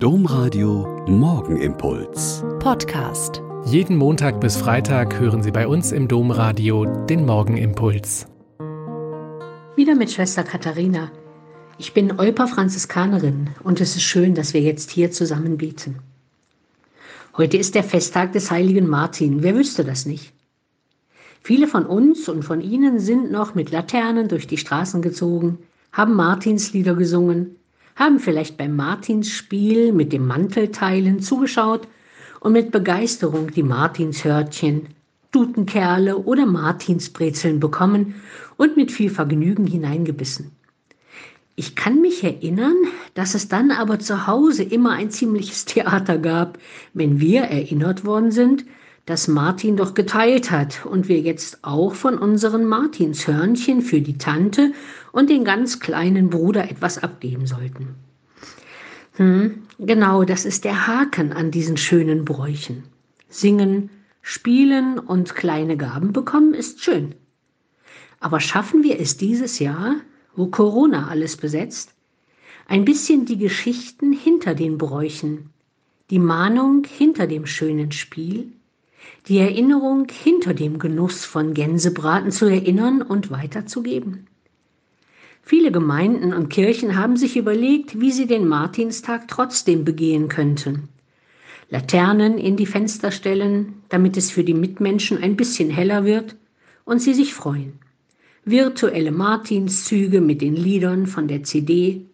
Domradio 0.00 1.04
Morgenimpuls. 1.08 2.44
Podcast. 2.60 3.42
Jeden 3.64 3.96
Montag 3.96 4.40
bis 4.40 4.56
Freitag 4.56 5.18
hören 5.18 5.42
Sie 5.42 5.50
bei 5.50 5.66
uns 5.66 5.90
im 5.90 6.06
Domradio 6.06 6.84
den 7.06 7.26
Morgenimpuls. 7.26 8.28
Wieder 9.74 9.96
mit 9.96 10.12
Schwester 10.12 10.44
Katharina. 10.44 11.10
Ich 11.78 11.94
bin 11.94 12.16
Olpa 12.16 12.46
Franziskanerin 12.46 13.50
und 13.64 13.80
es 13.80 13.96
ist 13.96 14.04
schön, 14.04 14.36
dass 14.36 14.54
wir 14.54 14.60
jetzt 14.60 14.92
hier 14.92 15.10
zusammen 15.10 15.58
beten. 15.58 15.98
Heute 17.36 17.56
ist 17.56 17.74
der 17.74 17.82
Festtag 17.82 18.32
des 18.34 18.52
heiligen 18.52 18.86
Martin. 18.86 19.42
Wer 19.42 19.56
wüsste 19.56 19.82
das 19.84 20.06
nicht? 20.06 20.32
Viele 21.42 21.66
von 21.66 21.84
uns 21.84 22.28
und 22.28 22.44
von 22.44 22.60
Ihnen 22.60 23.00
sind 23.00 23.32
noch 23.32 23.56
mit 23.56 23.72
Laternen 23.72 24.28
durch 24.28 24.46
die 24.46 24.58
Straßen 24.58 25.02
gezogen, 25.02 25.58
haben 25.90 26.14
Martinslieder 26.14 26.94
gesungen, 26.94 27.57
haben 27.98 28.20
vielleicht 28.20 28.56
beim 28.56 28.76
Martinsspiel 28.76 29.92
mit 29.92 30.12
dem 30.12 30.26
Mantelteilen 30.26 31.20
zugeschaut 31.20 31.88
und 32.40 32.52
mit 32.52 32.70
Begeisterung 32.70 33.50
die 33.50 33.64
Martinshörtchen, 33.64 34.86
Dutenkerle 35.32 36.16
oder 36.16 36.46
Martinsbrezeln 36.46 37.60
bekommen 37.60 38.14
und 38.56 38.76
mit 38.76 38.92
viel 38.92 39.10
Vergnügen 39.10 39.66
hineingebissen. 39.66 40.52
Ich 41.56 41.74
kann 41.74 42.00
mich 42.00 42.22
erinnern, 42.22 42.76
dass 43.14 43.34
es 43.34 43.48
dann 43.48 43.72
aber 43.72 43.98
zu 43.98 44.28
Hause 44.28 44.62
immer 44.62 44.92
ein 44.92 45.10
ziemliches 45.10 45.64
Theater 45.64 46.18
gab, 46.18 46.58
wenn 46.94 47.18
wir 47.18 47.42
erinnert 47.42 48.04
worden 48.04 48.30
sind, 48.30 48.64
dass 49.08 49.26
Martin 49.26 49.78
doch 49.78 49.94
geteilt 49.94 50.50
hat 50.50 50.84
und 50.84 51.08
wir 51.08 51.18
jetzt 51.18 51.64
auch 51.64 51.94
von 51.94 52.18
unseren 52.18 52.66
Martinshörnchen 52.66 53.80
für 53.80 54.02
die 54.02 54.18
Tante 54.18 54.72
und 55.12 55.30
den 55.30 55.44
ganz 55.44 55.80
kleinen 55.80 56.28
Bruder 56.28 56.70
etwas 56.70 56.98
abgeben 56.98 57.46
sollten. 57.46 57.94
Hm, 59.14 59.62
genau, 59.78 60.24
das 60.24 60.44
ist 60.44 60.64
der 60.64 60.86
Haken 60.86 61.32
an 61.32 61.50
diesen 61.50 61.78
schönen 61.78 62.26
Bräuchen. 62.26 62.84
Singen, 63.30 63.88
spielen 64.20 64.98
und 64.98 65.34
kleine 65.34 65.78
Gaben 65.78 66.12
bekommen 66.12 66.52
ist 66.52 66.84
schön. 66.84 67.14
Aber 68.20 68.40
schaffen 68.40 68.82
wir 68.82 69.00
es 69.00 69.16
dieses 69.16 69.58
Jahr, 69.58 69.96
wo 70.36 70.48
Corona 70.48 71.08
alles 71.08 71.38
besetzt, 71.38 71.94
ein 72.66 72.84
bisschen 72.84 73.24
die 73.24 73.38
Geschichten 73.38 74.12
hinter 74.12 74.54
den 74.54 74.76
Bräuchen, 74.76 75.48
die 76.10 76.18
Mahnung 76.18 76.84
hinter 76.86 77.26
dem 77.26 77.46
schönen 77.46 77.90
Spiel, 77.90 78.52
die 79.28 79.38
Erinnerung 79.38 80.06
hinter 80.10 80.54
dem 80.54 80.78
Genuss 80.78 81.24
von 81.24 81.54
Gänsebraten 81.54 82.30
zu 82.30 82.46
erinnern 82.46 83.02
und 83.02 83.30
weiterzugeben? 83.30 84.26
Viele 85.42 85.72
Gemeinden 85.72 86.34
und 86.34 86.50
Kirchen 86.50 86.96
haben 86.96 87.16
sich 87.16 87.36
überlegt, 87.36 88.00
wie 88.00 88.12
sie 88.12 88.26
den 88.26 88.46
Martinstag 88.46 89.28
trotzdem 89.28 89.84
begehen 89.84 90.28
könnten. 90.28 90.88
Laternen 91.70 92.38
in 92.38 92.56
die 92.56 92.66
Fenster 92.66 93.10
stellen, 93.10 93.82
damit 93.88 94.16
es 94.16 94.30
für 94.30 94.44
die 94.44 94.54
Mitmenschen 94.54 95.22
ein 95.22 95.36
bisschen 95.36 95.70
heller 95.70 96.04
wird 96.04 96.36
und 96.84 97.00
sie 97.00 97.14
sich 97.14 97.34
freuen. 97.34 97.74
Virtuelle 98.44 99.10
Martinszüge 99.10 100.22
mit 100.22 100.40
den 100.40 100.56
Liedern 100.56 101.06
von 101.06 101.28
der 101.28 101.42
CD. 101.42 102.06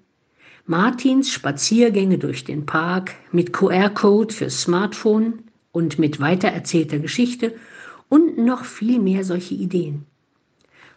Martins 0.66 1.30
Spaziergänge 1.30 2.18
durch 2.18 2.44
den 2.44 2.66
Park 2.66 3.14
mit 3.30 3.52
QR-Code 3.52 4.34
fürs 4.34 4.62
Smartphone 4.62 5.43
und 5.75 5.98
mit 5.98 6.20
weitererzählter 6.20 7.00
Geschichte 7.00 7.53
und 8.08 8.39
noch 8.39 8.64
viel 8.64 9.00
mehr 9.00 9.25
solche 9.25 9.55
Ideen. 9.55 10.06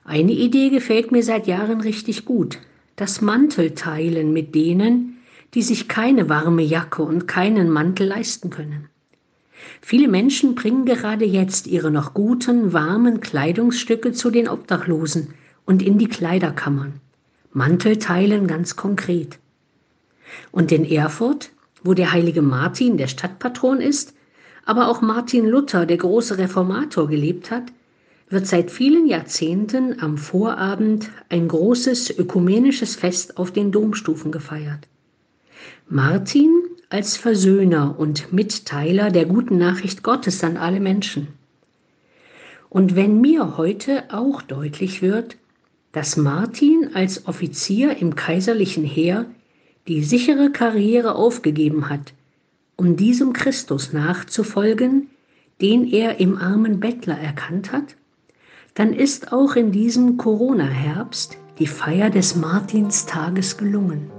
Eine 0.05 0.31
Idee 0.31 0.69
gefällt 0.69 1.11
mir 1.11 1.23
seit 1.23 1.47
Jahren 1.47 1.81
richtig 1.81 2.23
gut. 2.23 2.59
Das 2.95 3.21
Mantelteilen 3.21 4.31
mit 4.31 4.53
denen, 4.55 5.17
die 5.55 5.63
sich 5.63 5.87
keine 5.87 6.29
warme 6.29 6.61
Jacke 6.61 7.01
und 7.01 7.27
keinen 7.27 7.69
Mantel 7.69 8.07
leisten 8.07 8.51
können. 8.51 8.87
Viele 9.81 10.07
Menschen 10.07 10.53
bringen 10.53 10.85
gerade 10.85 11.25
jetzt 11.25 11.65
ihre 11.65 11.89
noch 11.89 12.13
guten, 12.13 12.71
warmen 12.71 13.19
Kleidungsstücke 13.19 14.11
zu 14.11 14.29
den 14.29 14.47
Obdachlosen 14.47 15.33
und 15.65 15.81
in 15.81 15.97
die 15.97 16.07
Kleiderkammern. 16.07 17.01
Mantelteilen 17.51 18.45
ganz 18.45 18.75
konkret. 18.75 19.39
Und 20.51 20.71
in 20.71 20.85
Erfurt, 20.85 21.49
wo 21.83 21.95
der 21.95 22.11
heilige 22.11 22.43
Martin 22.43 22.97
der 22.97 23.07
Stadtpatron 23.07 23.81
ist, 23.81 24.13
aber 24.67 24.89
auch 24.89 25.01
Martin 25.01 25.47
Luther, 25.47 25.85
der 25.85 25.95
große 25.95 26.37
Reformator, 26.37 27.07
gelebt 27.07 27.51
hat, 27.51 27.63
wird 28.29 28.45
seit 28.45 28.69
vielen 28.69 29.07
Jahrzehnten 29.07 30.01
am 30.01 30.17
Vorabend 30.17 31.09
ein 31.29 31.47
großes 31.47 32.19
ökumenisches 32.19 32.97
Fest 32.97 33.37
auf 33.37 33.51
den 33.51 33.71
Domstufen 33.71 34.29
gefeiert. 34.29 34.89
Martin 35.87 36.51
als 36.89 37.15
Versöhner 37.15 37.95
und 37.97 38.33
Mitteiler 38.33 39.09
der 39.09 39.25
guten 39.25 39.57
Nachricht 39.57 40.03
Gottes 40.03 40.43
an 40.43 40.57
alle 40.57 40.81
Menschen. 40.81 41.29
Und 42.69 42.97
wenn 42.97 43.21
mir 43.21 43.55
heute 43.55 44.03
auch 44.11 44.41
deutlich 44.41 45.01
wird, 45.01 45.37
dass 45.93 46.17
Martin 46.17 46.89
als 46.93 47.25
Offizier 47.25 47.97
im 47.97 48.15
kaiserlichen 48.15 48.83
Heer 48.83 49.27
die 49.87 50.03
sichere 50.03 50.51
Karriere 50.51 51.15
aufgegeben 51.15 51.89
hat, 51.89 52.11
um 52.77 52.95
diesem 52.95 53.33
Christus 53.33 53.91
nachzufolgen, 53.91 55.09
den 55.59 55.85
er 55.91 56.19
im 56.19 56.37
armen 56.37 56.79
Bettler 56.79 57.17
erkannt 57.17 57.71
hat, 57.71 57.95
dann 58.75 58.93
ist 58.93 59.33
auch 59.33 59.55
in 59.55 59.71
diesem 59.71 60.17
Corona-Herbst 60.17 61.37
die 61.57 61.67
Feier 61.67 62.11
des 62.11 62.35
Martinstages 62.35 63.57
gelungen. 63.57 64.11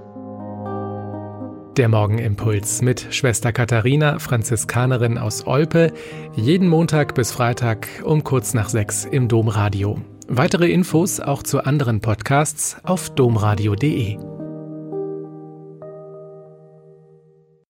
Der 1.77 1.89
Morgenimpuls 1.89 2.83
mit 2.83 3.07
Schwester 3.15 3.53
Katharina, 3.53 4.19
Franziskanerin 4.19 5.17
aus 5.17 5.47
Olpe, 5.47 5.93
jeden 6.35 6.67
Montag 6.67 7.15
bis 7.15 7.31
Freitag 7.31 7.87
um 8.05 8.25
kurz 8.25 8.53
nach 8.53 8.69
sechs 8.69 9.05
im 9.05 9.29
Domradio. 9.29 10.01
Weitere 10.27 10.73
Infos 10.73 11.21
auch 11.21 11.45
zu 11.45 11.65
anderen 11.65 12.01
Podcasts 12.01 12.77
auf 12.83 13.11
domradio.de. 13.11 14.19